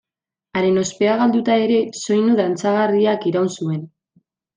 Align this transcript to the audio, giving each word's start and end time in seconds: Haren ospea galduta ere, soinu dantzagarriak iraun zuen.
Haren 0.59 0.77
ospea 0.83 1.17
galduta 1.19 1.57
ere, 1.65 1.77
soinu 2.05 2.37
dantzagarriak 2.39 3.29
iraun 3.33 3.53
zuen. 3.59 3.85